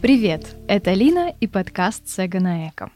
[0.00, 2.92] Привет, это Лина и подкаст «Сега на эко».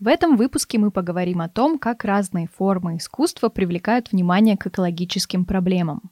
[0.00, 5.44] В этом выпуске мы поговорим о том, как разные формы искусства привлекают внимание к экологическим
[5.44, 6.09] проблемам.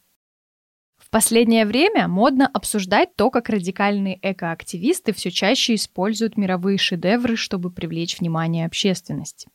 [1.08, 7.70] В последнее время модно обсуждать то, как радикальные экоактивисты все чаще используют мировые шедевры, чтобы
[7.70, 9.48] привлечь внимание общественности.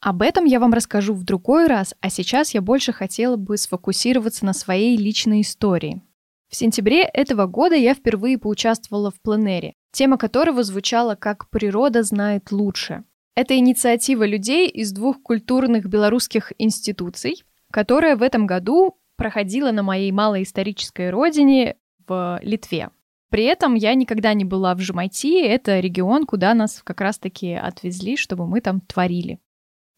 [0.00, 4.44] Об этом я вам расскажу в другой раз, а сейчас я больше хотела бы сфокусироваться
[4.44, 6.02] на своей личной истории–
[6.48, 12.50] в сентябре этого года я впервые поучаствовала в пленере, тема которого звучала как «Природа знает
[12.52, 13.04] лучше».
[13.34, 20.10] Это инициатива людей из двух культурных белорусских институций, которая в этом году проходила на моей
[20.12, 21.76] малой исторической родине
[22.06, 22.88] в Литве.
[23.28, 28.16] При этом я никогда не была в Жемайти, это регион, куда нас как раз-таки отвезли,
[28.16, 29.38] чтобы мы там творили.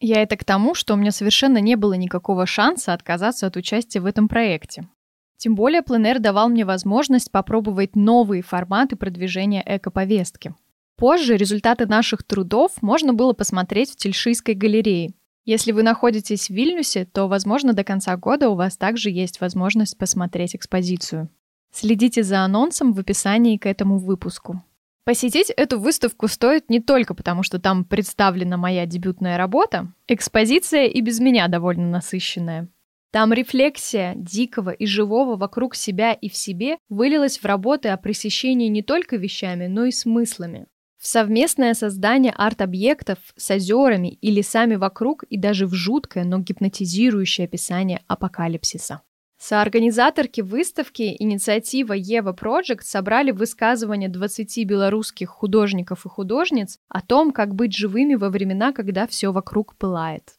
[0.01, 4.01] Я это к тому, что у меня совершенно не было никакого шанса отказаться от участия
[4.01, 4.89] в этом проекте.
[5.37, 10.53] Тем более пленэр давал мне возможность попробовать новые форматы продвижения эко-повестки.
[10.97, 15.13] Позже результаты наших трудов можно было посмотреть в Тельшийской галерее.
[15.43, 19.97] Если вы находитесь в Вильнюсе, то, возможно, до конца года у вас также есть возможность
[19.97, 21.29] посмотреть экспозицию.
[21.71, 24.63] Следите за анонсом в описании к этому выпуску.
[25.03, 31.01] Посетить эту выставку стоит не только потому, что там представлена моя дебютная работа, экспозиция и
[31.01, 32.69] без меня довольно насыщенная.
[33.11, 38.67] Там рефлексия дикого и живого вокруг себя и в себе вылилась в работы о пресыщении
[38.67, 40.67] не только вещами, но и смыслами.
[41.01, 47.45] В совместное создание арт-объектов с озерами и лесами вокруг и даже в жуткое, но гипнотизирующее
[47.45, 49.01] описание апокалипсиса.
[49.39, 57.55] Соорганизаторки выставки инициатива Ева Project собрали высказывания 20 белорусских художников и художниц о том, как
[57.55, 60.35] быть живыми во времена, когда все вокруг пылает.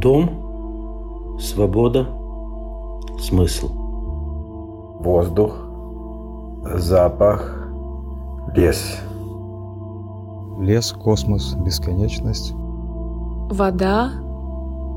[0.00, 2.04] Дом, свобода,
[3.18, 3.83] смысл.
[5.04, 5.54] Воздух,
[6.64, 7.68] запах,
[8.56, 9.02] лес.
[10.58, 12.54] Лес, космос, бесконечность.
[13.50, 14.12] Вода,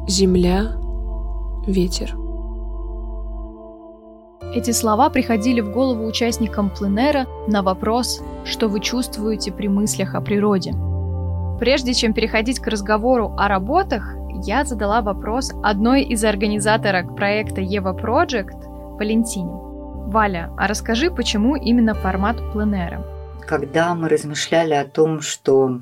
[0.07, 0.77] земля,
[1.67, 2.15] ветер.
[4.55, 10.21] Эти слова приходили в голову участникам пленера на вопрос, что вы чувствуете при мыслях о
[10.21, 10.73] природе.
[11.59, 14.15] Прежде чем переходить к разговору о работах,
[14.45, 19.66] я задала вопрос одной из организаторок проекта Ева Project, Валентине.
[20.07, 23.05] Валя, а расскажи, почему именно формат пленера?
[23.45, 25.81] Когда мы размышляли о том, что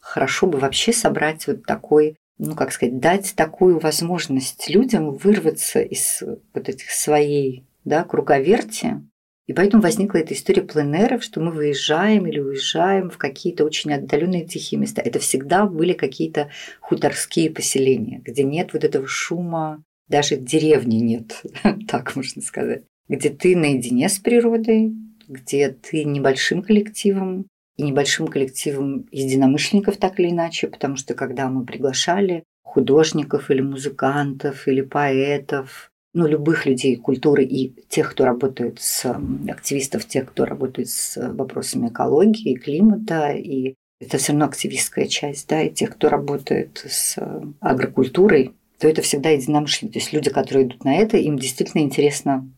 [0.00, 6.20] хорошо бы вообще собрать вот такой, ну как сказать, дать такую возможность людям вырваться из
[6.52, 9.00] вот этих своей да, круговерти,
[9.46, 14.46] и поэтому возникла эта история пленеров, что мы выезжаем или уезжаем в какие-то очень отдаленные
[14.46, 15.00] тихие места.
[15.00, 16.50] Это всегда были какие-то
[16.80, 21.40] хуторские поселения, где нет вот этого шума, даже деревни нет,
[21.88, 24.92] так можно сказать, где ты наедине с природой,
[25.28, 31.64] где ты небольшим коллективом, и небольшим коллективом единомышленников так или иначе, потому что когда мы
[31.64, 39.04] приглашали художников или музыкантов или поэтов, ну, любых людей культуры и тех, кто работает с
[39.48, 45.62] активистов, тех, кто работает с вопросами экологии климата, и это все равно активистская часть, да,
[45.62, 47.18] и тех, кто работает с
[47.60, 49.94] агрокультурой, то это всегда единомышленники.
[49.94, 52.48] То есть люди, которые идут на это, им действительно интересно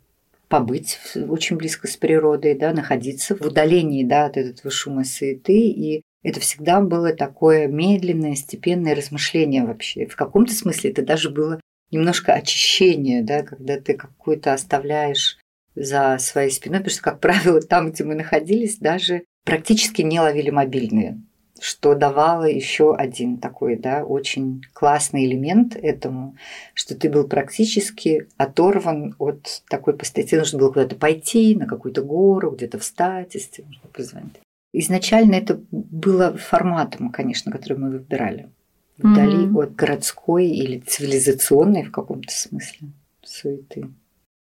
[0.48, 0.98] побыть
[1.28, 5.68] очень близко с природой, да, находиться в удалении да, от этого шума суеты.
[5.68, 10.06] И это всегда было такое медленное, степенное размышление вообще.
[10.06, 15.38] В каком-то смысле это даже было немножко очищение, да, когда ты какую-то оставляешь
[15.74, 20.50] за своей спиной, потому что, как правило, там, где мы находились, даже практически не ловили
[20.50, 21.20] мобильные,
[21.60, 26.36] что давало еще один такой, да, очень классный элемент этому,
[26.74, 32.02] что ты был практически оторван от такой постоянной, тебе нужно было куда-то пойти, на какую-то
[32.02, 34.40] гору, где-то встать, если тебе нужно позвонить.
[34.72, 38.50] Изначально это было форматом, конечно, который мы выбирали
[38.98, 39.62] вдали mm-hmm.
[39.62, 42.88] от городской или цивилизационной в каком-то смысле
[43.22, 43.88] суеты.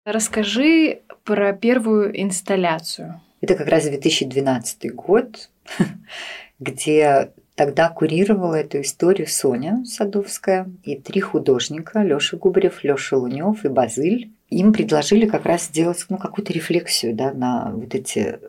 [0.04, 3.20] Расскажи про первую инсталляцию.
[3.40, 5.50] Это как раз 2012 год,
[6.60, 13.68] где тогда курировала эту историю Соня Садовская и три художника Лёша Губарев, Лёша Лунёв и
[13.68, 18.40] Базыль им предложили как раз сделать ну, какую-то рефлексию да, на вот эти...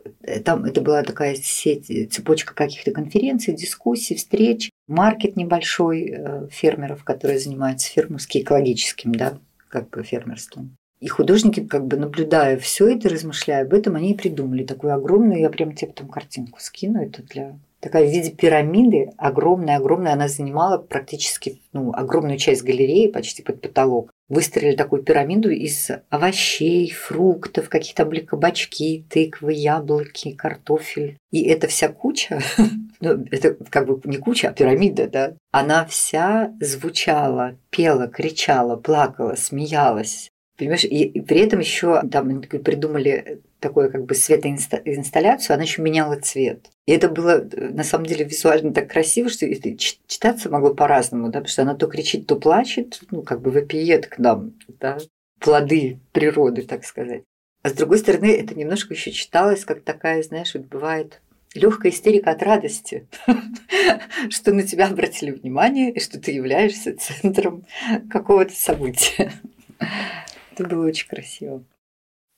[0.44, 7.38] Там это была такая сеть, цепочка каких-то конференций, дискуссий, встреч, маркет небольшой э, фермеров, которые
[7.38, 9.38] занимаются фермерским экологическим да,
[9.68, 10.76] как бы фермерством.
[11.00, 15.40] И художники, как бы наблюдая все это, размышляя об этом, они и придумали такую огромную,
[15.40, 20.78] я прям тебе потом картинку скину, это для такая в виде пирамиды, огромная-огромная, она занимала
[20.78, 24.12] практически ну, огромную часть галереи, почти под потолок.
[24.28, 31.18] Выстроили такую пирамиду из овощей, фруктов, каких-то были кабачки, тыквы, яблоки, картофель.
[31.32, 32.40] И эта вся куча,
[33.00, 39.34] ну, это как бы не куча, а пирамида, да, она вся звучала, пела, кричала, плакала,
[39.34, 40.30] смеялась.
[40.56, 46.70] Понимаешь, и при этом еще там придумали такое как бы светоинсталляцию, она еще меняла цвет.
[46.86, 51.38] И это было на самом деле визуально так красиво, что это читаться могло по-разному, да,
[51.38, 54.98] потому что она то кричит, то плачет, ну, как бы вопиет к нам, да,
[55.38, 57.22] плоды природы, так сказать.
[57.62, 61.20] А с другой стороны, это немножко еще читалось, как такая, знаешь, вот бывает
[61.54, 63.06] легкая истерика от радости,
[64.30, 67.64] что на тебя обратили внимание и что ты являешься центром
[68.10, 69.32] какого-то события.
[70.52, 71.64] Это было очень красиво.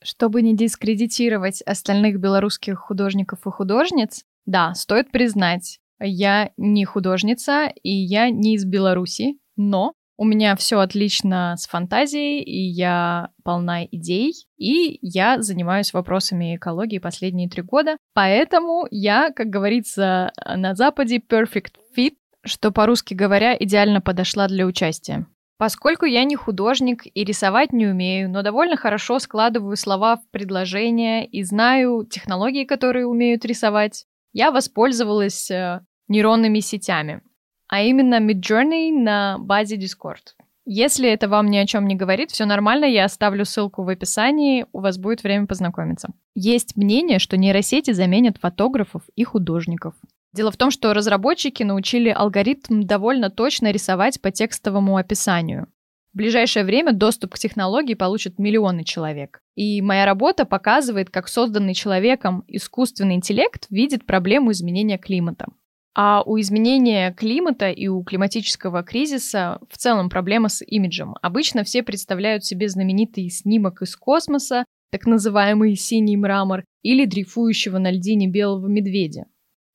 [0.04, 7.90] Чтобы не дискредитировать остальных белорусских художников и художниц, да, стоит признать, я не художница и
[7.90, 14.34] я не из Беларуси, но у меня все отлично с фантазией, и я полна идей,
[14.58, 17.96] и я занимаюсь вопросами экологии последние три года.
[18.12, 22.14] Поэтому я, как говорится на Западе, perfect fit,
[22.44, 25.26] что по-русски говоря, идеально подошла для участия.
[25.56, 31.24] Поскольку я не художник и рисовать не умею, но довольно хорошо складываю слова в предложения
[31.26, 37.22] и знаю технологии, которые умеют рисовать, я воспользовалась э, нейронными сетями,
[37.68, 40.34] а именно Midjourney на базе Discord.
[40.66, 44.66] Если это вам ни о чем не говорит, все нормально, я оставлю ссылку в описании,
[44.72, 46.08] у вас будет время познакомиться.
[46.34, 49.94] Есть мнение, что нейросети заменят фотографов и художников.
[50.34, 55.68] Дело в том, что разработчики научили алгоритм довольно точно рисовать по текстовому описанию.
[56.12, 59.40] В ближайшее время доступ к технологии получат миллионы человек.
[59.54, 65.46] И моя работа показывает, как созданный человеком искусственный интеллект видит проблему изменения климата.
[65.94, 71.14] А у изменения климата и у климатического кризиса в целом проблема с имиджем.
[71.22, 77.92] Обычно все представляют себе знаменитый снимок из космоса, так называемый синий мрамор, или дрейфующего на
[77.92, 79.26] льдине белого медведя.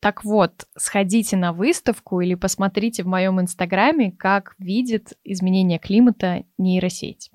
[0.01, 7.31] Так вот, сходите на выставку или посмотрите в моем инстаграме, как видит изменение климата нейросеть.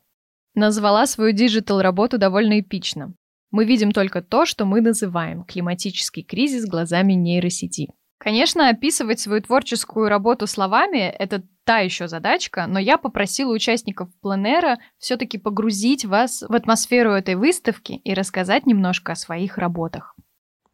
[0.54, 3.12] Назвала свою digital работу довольно эпично.
[3.50, 7.90] Мы видим только то, что мы называем климатический кризис глазами нейросети.
[8.18, 14.78] Конечно, описывать свою творческую работу словами– это та еще задачка, но я попросила участников пленера
[14.98, 20.13] все-таки погрузить вас в атмосферу этой выставки и рассказать немножко о своих работах.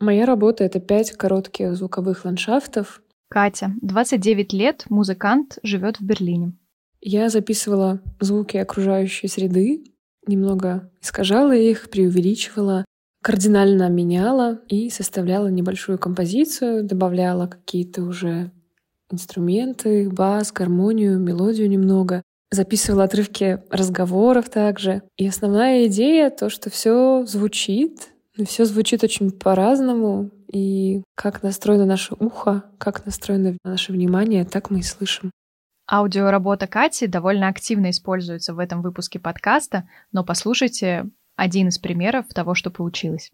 [0.01, 3.03] Моя работа— это пять коротких звуковых ландшафтов.
[3.29, 6.55] Катя, 29 лет, музыкант, живет в Берлине.
[7.03, 9.85] Я записывала звуки окружающей среды,
[10.27, 12.87] немного искажала их, преувеличивала,
[13.23, 18.53] кардинально меняла и составляла небольшую композицию, добавляла какие-то уже
[19.11, 22.23] инструменты, бас, гармонию, мелодию немного.
[22.51, 25.03] Записывала отрывки разговоров также.
[25.19, 28.09] И основная идея— то, что все звучит,
[28.45, 34.81] все звучит очень по-разному, и как настроено наше ухо, как настроено наше внимание, так мы
[34.81, 35.31] и слышим.
[35.91, 42.55] Аудиоработа Кати довольно активно используется в этом выпуске подкаста, но послушайте один из примеров того,
[42.55, 43.31] что получилось.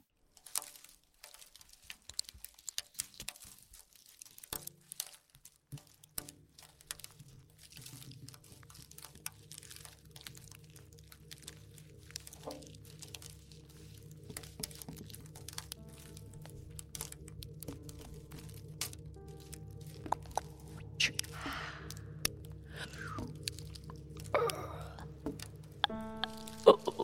[26.66, 26.95] Oh.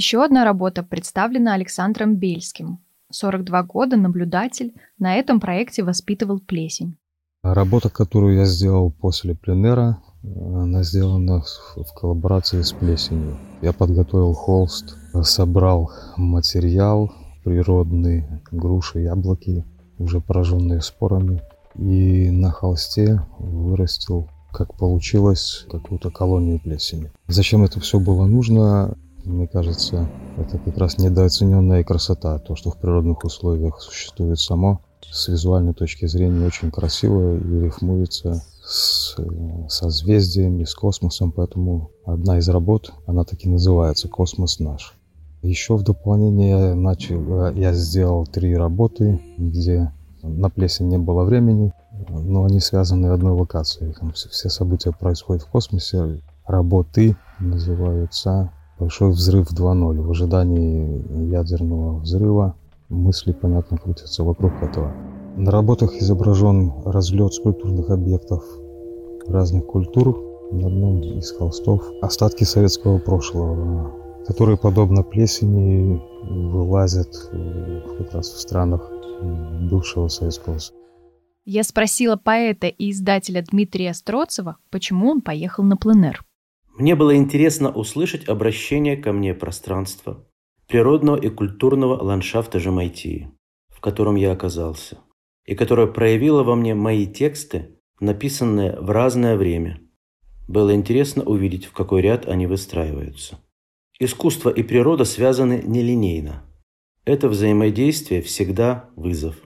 [0.00, 2.78] Еще одна работа представлена Александром Бельским.
[3.10, 6.96] 42 года, наблюдатель, на этом проекте воспитывал плесень.
[7.42, 11.42] Работа, которую я сделал после пленера, она сделана
[11.76, 13.36] в коллаборации с плесенью.
[13.60, 17.12] Я подготовил холст, собрал материал
[17.44, 19.66] природный, груши, яблоки,
[19.98, 21.42] уже пораженные спорами,
[21.74, 27.12] и на холсте вырастил, как получилось, какую-то колонию плесени.
[27.28, 28.96] Зачем это все было нужно?
[29.30, 32.38] Мне кажется, это как раз недооцененная красота.
[32.40, 38.42] То, что в природных условиях существует само, с визуальной точки зрения очень красиво и рифмуется
[38.64, 39.16] с
[39.68, 41.30] созвездиями, с космосом.
[41.30, 44.96] Поэтому одна из работ, она таки называется «Космос наш».
[45.42, 51.72] Еще в дополнение я начал, я сделал три работы, где на плесень не было времени,
[52.08, 53.94] но они связаны одной локацией.
[53.94, 56.20] Там все события происходят в космосе.
[56.46, 60.00] Работы называются «Большой взрыв 2.0».
[60.00, 62.54] В ожидании ядерного взрыва
[62.88, 64.92] мысли, понятно, крутятся вокруг этого.
[65.36, 68.42] На работах изображен разлет скульптурных объектов
[69.28, 70.26] разных культур.
[70.50, 73.92] На одном из холстов остатки советского прошлого,
[74.26, 76.02] которые, подобно плесени,
[76.50, 78.90] вылазят э, как раз в странах
[79.70, 80.72] бывшего Советского Союза.
[81.44, 86.24] Я спросила поэта и издателя Дмитрия Строцева, почему он поехал на пленэр.
[86.80, 90.26] Мне было интересно услышать обращение ко мне пространства,
[90.66, 93.30] природного и культурного ландшафта Жамайтии,
[93.68, 94.96] в котором я оказался,
[95.44, 99.82] и которое проявило во мне мои тексты, написанные в разное время.
[100.48, 103.38] Было интересно увидеть, в какой ряд они выстраиваются.
[103.98, 106.46] Искусство и природа связаны нелинейно.
[107.04, 109.36] Это взаимодействие всегда вызов,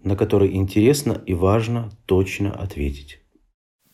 [0.00, 3.20] на который интересно и важно точно ответить.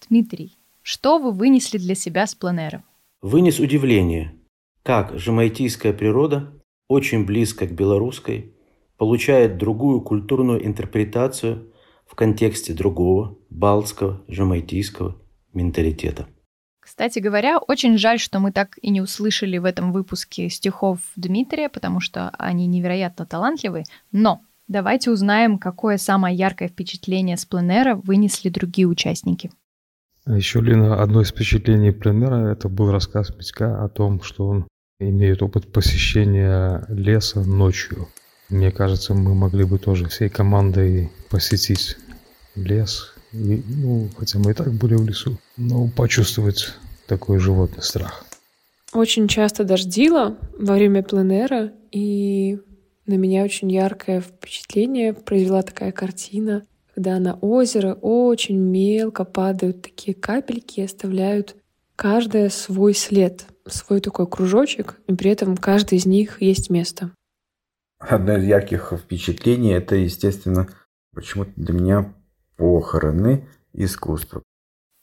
[0.08, 0.57] Дмитрий,
[0.88, 2.82] что вы вынесли для себя с планера?
[3.20, 4.34] Вынес удивление,
[4.82, 6.50] как жемайтийская природа,
[6.88, 8.54] очень близко к белорусской,
[8.96, 11.74] получает другую культурную интерпретацию
[12.06, 15.20] в контексте другого, балтского, жемайтийского
[15.52, 16.26] менталитета–
[16.80, 21.68] кстати говоря, очень жаль, что мы так и не услышали в этом выпуске стихов Дмитрия,
[21.68, 23.84] потому что они невероятно талантливые.
[24.10, 29.50] Но давайте узнаем, какое самое яркое впечатление с пленера вынесли другие участники.
[30.28, 34.68] Еще, Лина, одно из впечатлений пленера– это был рассказ Митька о том, что он
[35.00, 38.08] имеет опыт посещения леса ночью.
[38.50, 41.96] Мне кажется, мы могли бы тоже всей командой посетить
[42.56, 46.74] лес, и, ну, хотя мы и так были в лесу, но почувствовать
[47.06, 48.26] такой животный страх.
[48.92, 52.58] Очень часто дождило во время пленера, и
[53.06, 56.64] на меня очень яркое впечатление произвела такая картина,
[56.98, 61.54] когда на озеро очень мелко падают такие капельки и оставляют
[61.94, 67.12] каждая свой след, свой такой кружочек, и при этом каждый из них есть место.
[68.00, 70.66] Одно из ярких впечатлений— это, естественно,
[71.14, 72.14] почему-то для меня
[72.56, 74.42] похороны искусства.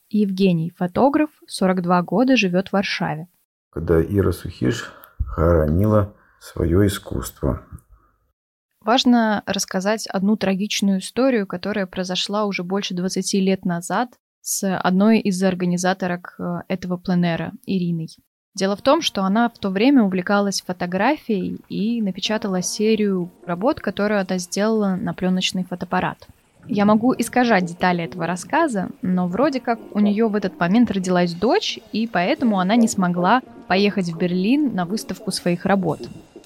[0.10, 3.30] Евгений, фотограф, 42 года, живет в Варшаве.
[3.70, 7.62] Когда Ира Сухиш хоронила свое искусство.
[8.86, 14.10] Важно рассказать одну трагичную историю, которая произошла уже больше 20 лет назад
[14.42, 18.10] с одной из организаторок э, этого пленера, Ириной.
[18.54, 24.22] Дело в том, что она в то время увлекалась фотографией и напечатала серию работ, которую
[24.22, 26.27] она сделала на пленочный фотоаппарат.
[26.67, 31.34] Я могу искажать детали этого рассказа, но вроде как у нее в этот момент родилась
[31.34, 36.00] дочь, и поэтому она не смогла поехать в Берлин на выставку своих работ.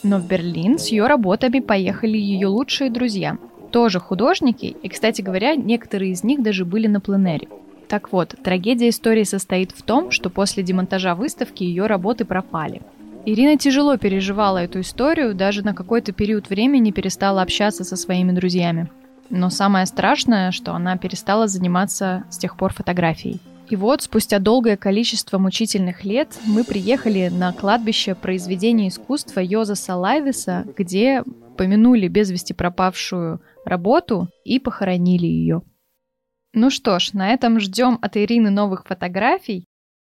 [0.04, 3.38] Но в Берлин с ее работами поехали ее лучшие друзья,
[3.72, 7.48] тоже художники, и, кстати говоря, некоторые из них даже были на пленере.
[7.88, 12.82] Так вот, трагедия истории состоит в том, что после демонтажа выставки ее работы пропали.
[13.26, 18.90] Ирина тяжело переживала эту историю, даже на какой-то период времени перестала общаться со своими друзьями.
[19.30, 23.40] Но самое страшное, что она перестала заниматься с тех пор фотографией.
[23.70, 30.66] И вот, спустя долгое количество мучительных лет, мы приехали на кладбище произведения искусства Йозаса Лайвиса,
[30.76, 31.24] где
[31.56, 35.62] помянули без вести пропавшую работу и похоронили ее.
[36.54, 39.66] Ну что ж, на этом ждем от Ирины новых фотографий,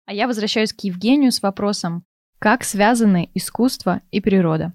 [0.07, 2.05] а я возвращаюсь к Евгению с вопросом,
[2.39, 4.73] как связаны искусство и природа?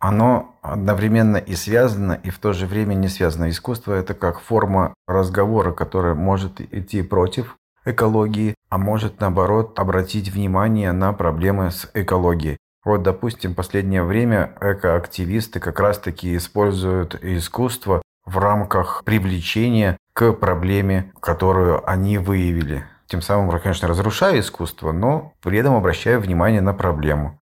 [0.00, 3.50] Оно одновременно и связано, и в то же время не связано.
[3.50, 10.92] Искусство– это как форма разговора, которая может идти против экологии, а может, наоборот, обратить внимание
[10.92, 12.58] на проблемы с экологией.
[12.84, 21.12] Вот, допустим, в последнее время экоактивисты как раз-таки используют искусство в рамках привлечения к проблеме,
[21.20, 22.84] которую они выявили.
[23.06, 27.37] Тем самым, конечно, разрушая искусство, но при этом обращая внимание на проблему.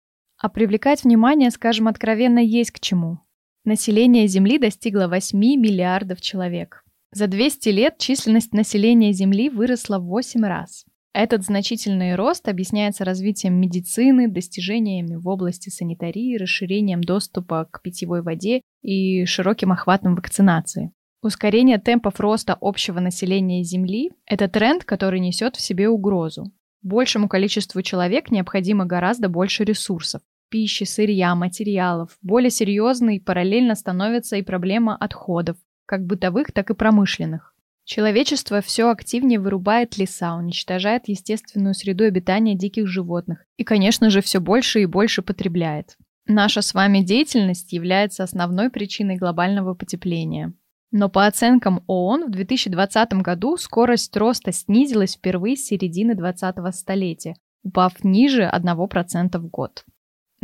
[0.44, 3.20] А привлекать внимание, скажем откровенно, есть к чему.
[3.64, 6.84] Население Земли достигло 8 миллиардов человек.
[7.12, 10.84] За 200 лет численность населения Земли выросла в 8 раз.
[11.14, 18.60] Этот значительный рост объясняется развитием медицины, достижениями в области санитарии, расширением доступа к питьевой воде
[18.82, 20.92] и широким охватом вакцинации.
[21.22, 26.52] Ускорение темпов роста общего населения Земли– это тренд, который несет в себе угрозу.
[26.82, 30.20] Большему количеству человек необходимо гораздо больше ресурсов.
[30.48, 32.16] Пищи, сырья, материалов.
[32.22, 37.54] Более серьезной параллельно становится и проблема отходов, как бытовых, так и промышленных.
[37.84, 44.40] Человечество все активнее вырубает леса, уничтожает естественную среду обитания диких животных и, конечно же, все
[44.40, 45.96] больше и больше потребляет.
[46.26, 50.54] Наша с вами деятельность является основной причиной глобального потепления.
[50.90, 57.34] Но по оценкам ООН в 2020 году скорость роста снизилась впервые с середины 20-го столетия,
[57.62, 59.84] упав ниже 1% в год.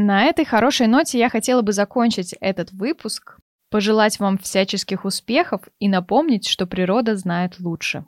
[0.03, 3.37] На этой хорошей ноте я хотела бы закончить этот выпуск,
[3.69, 8.07] пожелать вам всяческих успехов и напомнить, что природа знает лучше.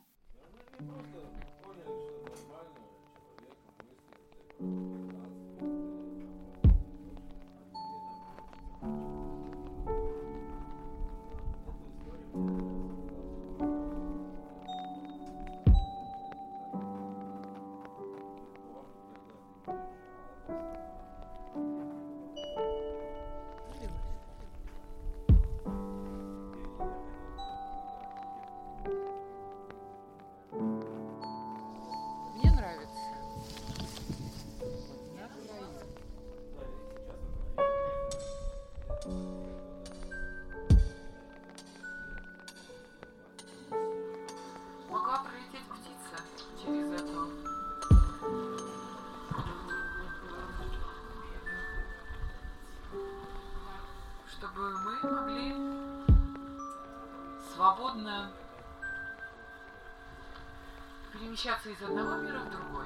[61.42, 62.81] Перемещаться из одного мира в другой.